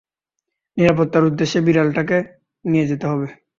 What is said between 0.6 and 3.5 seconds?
নিরাপত্তার উদ্দেশ্যে বিড়ালটাকে নিয়ে যেতে হবে।